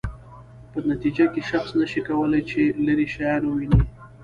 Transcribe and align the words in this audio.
په 0.71 0.77
نتیجه 0.89 1.25
کې 1.33 1.41
شخص 1.51 1.69
نشي 1.79 2.01
کولای 2.07 2.41
چې 2.49 2.59
لیرې 2.85 3.07
شیان 3.13 3.41
وویني. 3.45 3.81